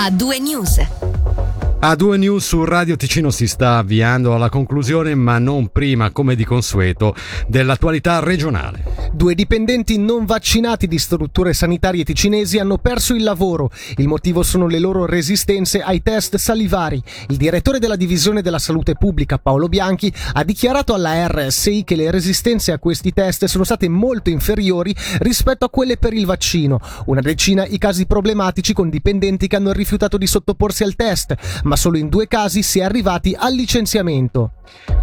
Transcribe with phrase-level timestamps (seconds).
[0.00, 0.78] A due news.
[1.80, 6.36] A due news su Radio Ticino si sta avviando alla conclusione, ma non prima, come
[6.36, 7.16] di consueto,
[7.48, 9.07] dell'attualità regionale.
[9.12, 13.70] Due dipendenti non vaccinati di strutture sanitarie ticinesi hanno perso il lavoro.
[13.96, 17.02] Il motivo sono le loro resistenze ai test salivari.
[17.28, 22.10] Il direttore della divisione della salute pubblica, Paolo Bianchi, ha dichiarato alla RSI che le
[22.10, 26.80] resistenze a questi test sono state molto inferiori rispetto a quelle per il vaccino.
[27.06, 31.76] Una decina i casi problematici con dipendenti che hanno rifiutato di sottoporsi al test ma
[31.76, 34.52] solo in due casi si è arrivati al licenziamento.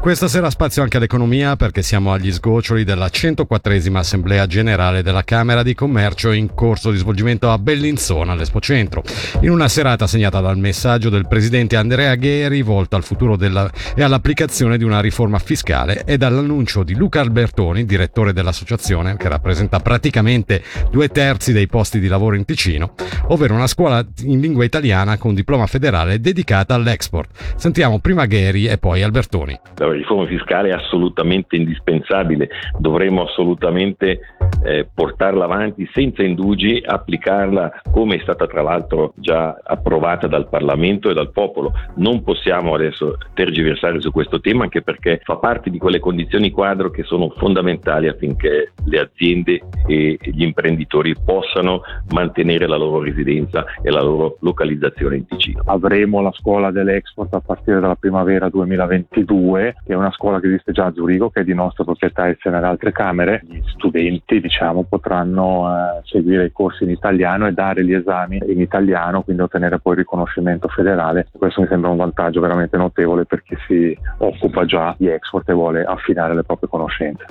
[0.00, 5.62] Questa sera spazio anche all'economia perché siamo agli sgoccioli della 104esima Assemblea Generale della Camera
[5.62, 9.02] di Commercio in corso di svolgimento a Bellinzona, all'Espo Centro.
[9.40, 14.02] In una serata segnata dal messaggio del presidente Andrea Gheri volto al futuro della, e
[14.02, 20.62] all'applicazione di una riforma fiscale e dall'annuncio di Luca Albertoni, direttore dell'associazione che rappresenta praticamente
[20.90, 22.94] due terzi dei posti di lavoro in Ticino,
[23.28, 27.54] ovvero una scuola in lingua italiana con diploma federale dedicata all'export.
[27.56, 29.58] Sentiamo prima Gheri e poi Albertoni.
[29.76, 32.48] La riforma fiscale è assolutamente indispensabile,
[32.78, 34.20] dovremmo assolutamente permanente
[34.64, 41.10] eh, portarla avanti senza indugi, applicarla come è stata tra l'altro già approvata dal Parlamento
[41.10, 41.72] e dal popolo.
[41.96, 46.90] Non possiamo adesso tergiversare su questo tema anche perché fa parte di quelle condizioni quadro
[46.90, 53.90] che sono fondamentali affinché le aziende e gli imprenditori possano mantenere la loro residenza e
[53.90, 55.62] la loro localizzazione in Ticino.
[55.66, 60.72] Avremo la scuola dell'export a partire dalla primavera 2022, che è una scuola che esiste
[60.72, 63.42] già a Zurigo, che è di nostra proprietà insieme ad altre camere.
[63.48, 68.60] Gli studenti diciamo, potranno eh, seguire i corsi in italiano e dare gli esami in
[68.60, 71.28] italiano, quindi ottenere poi il riconoscimento federale.
[71.32, 75.52] Questo mi sembra un vantaggio veramente notevole per chi si occupa già di export e
[75.52, 77.24] vuole affinare le proprie conoscenze.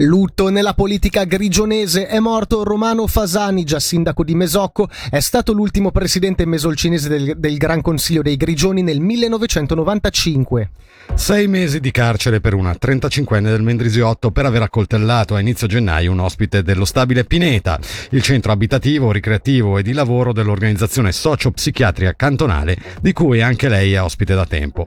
[0.00, 5.90] Lutto nella politica grigionese è morto Romano Fasani, già sindaco di Mesocco, è stato l'ultimo
[5.90, 10.70] presidente mesolcinese del, del Gran Consiglio dei Grigioni nel 1995.
[11.14, 16.12] Sei mesi di carcere per una 35enne del Mendrisiotto per aver accoltellato a inizio gennaio
[16.12, 17.78] un ospite dello stabile Pineta,
[18.10, 24.02] il centro abitativo, ricreativo e di lavoro dell'organizzazione socio-psichiatrica cantonale, di cui anche lei è
[24.02, 24.84] ospite da tempo.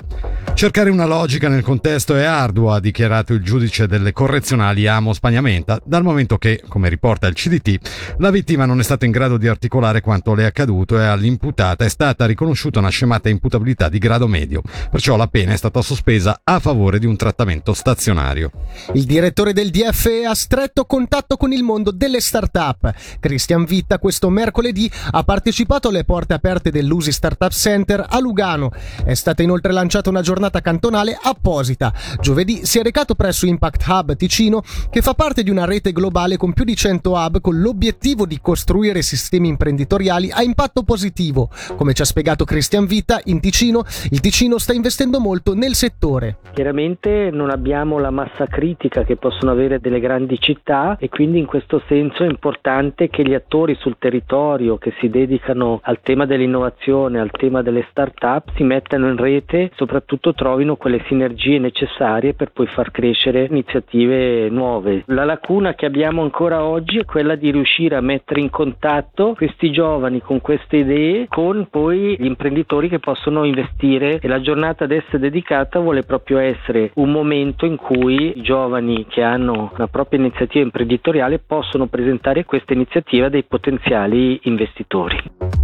[0.54, 5.80] Cercare una logica nel contesto è arduo, ha dichiarato il giudice delle correzionali Amo Spagnamenta,
[5.86, 9.48] dal momento che, come riporta il CDT, la vittima non è stata in grado di
[9.48, 14.28] articolare quanto le è accaduto e all'imputata è stata riconosciuta una scemata imputabilità di grado
[14.28, 14.62] medio,
[14.92, 18.52] perciò la pena è stata sospesa a favore di un trattamento stazionario.
[18.94, 22.94] Il direttore del DFE ha stretto contatto con il mondo delle start-up.
[23.22, 28.70] Christian Vitta questo mercoledì ha partecipato alle porte aperte dell'Usi Startup Center a Lugano.
[29.06, 31.94] È stata inoltre lanciata una giornata cantonale apposita.
[32.20, 36.36] Giovedì si è recato presso Impact Hub Ticino, che fa parte di una rete globale
[36.36, 41.50] con più di 100 hub con l'obiettivo di costruire sistemi imprenditoriali a impatto positivo.
[41.76, 46.38] Come ci ha spiegato Christian Vitta, in Ticino il Ticino sta investendo molto nel settore.
[46.54, 51.46] Chiaramente non abbiamo la massa critica che possono avere delle grandi città e quindi in
[51.46, 57.20] questo senso è importante che gli attori sul territorio che si dedicano al tema dell'innovazione,
[57.20, 62.66] al tema delle start-up si mettano in rete, soprattutto trovino quelle sinergie necessarie per poi
[62.66, 64.78] far crescere iniziative nuove.
[65.06, 69.72] La lacuna che abbiamo ancora oggi è quella di riuscire a mettere in contatto questi
[69.72, 74.92] giovani con queste idee con poi gli imprenditori che possono investire e la giornata ad
[74.92, 80.20] essere dedicata vuole proprio essere un momento in cui i giovani che hanno una propria
[80.20, 85.59] iniziativa imprenditoriale possono presentare questa iniziativa dei potenziali investitori.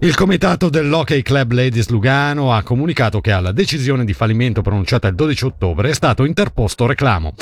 [0.00, 5.16] Il comitato dell'Hockey Club Ladies Lugano ha comunicato che alla decisione di fallimento pronunciata il
[5.16, 7.34] 12 ottobre è stato interposto reclamo.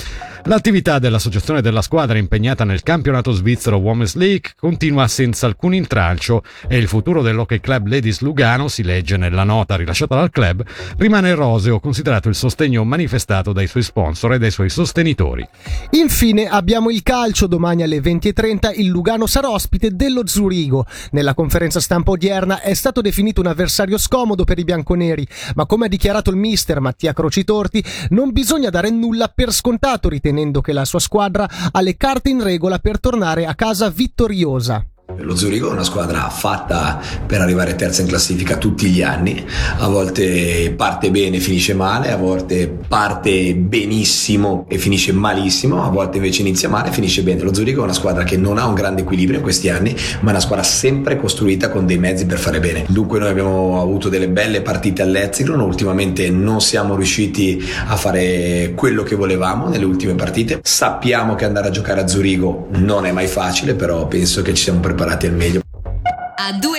[0.44, 6.78] L'attività dell'associazione della squadra impegnata nel campionato svizzero Women's League continua senza alcun intralcio e
[6.78, 10.64] il futuro dell'Hockey Club Ladies Lugano, si legge nella nota rilasciata dal club,
[10.96, 15.46] rimane roseo considerato il sostegno manifestato dai suoi sponsor e dai suoi sostenitori.
[15.90, 20.86] Infine abbiamo il calcio, domani alle 20.30 il Lugano sarà ospite dello Zurigo.
[21.10, 25.86] Nella conferenza stampa odierna è stato definito un avversario scomodo per i bianconeri, ma come
[25.86, 30.84] ha dichiarato il mister Mattia Crocitorti, non bisogna dare nulla per scontato ritenendo che la
[30.84, 34.86] sua squadra ha le carte in regola per tornare a casa vittoriosa.
[35.18, 39.46] Lo Zurigo è una squadra fatta per arrivare terza in classifica tutti gli anni,
[39.78, 45.90] a volte parte bene e finisce male, a volte parte benissimo e finisce malissimo, a
[45.90, 47.42] volte invece inizia male e finisce bene.
[47.42, 50.28] Lo Zurigo è una squadra che non ha un grande equilibrio in questi anni, ma
[50.28, 52.84] è una squadra sempre costruita con dei mezzi per fare bene.
[52.88, 59.04] Dunque noi abbiamo avuto delle belle partite all'Ezzicron, ultimamente non siamo riusciti a fare quello
[59.04, 60.58] che volevamo nelle ultime partite.
[60.62, 64.64] Sappiamo che andare a giocare a Zurigo non è mai facile, però penso che ci
[64.64, 65.60] siamo preparati al meglio.
[66.38, 66.74] A due